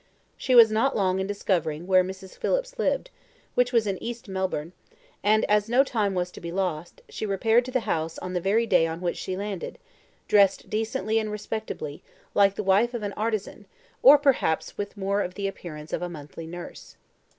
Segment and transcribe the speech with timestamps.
[0.35, 2.35] She was not long in discovering where Mrs.
[2.35, 3.11] Phillips lived,
[3.53, 4.73] which was in East Melbourne;
[5.23, 8.41] and as no time was to be lost, she repaired to the house on the
[8.41, 9.77] very day on which she landed,
[10.27, 12.01] dressed decently and respectably,
[12.33, 13.67] like the wife of an artisan,
[14.01, 16.97] or perhaps with more of the appearance of a monthly nurse.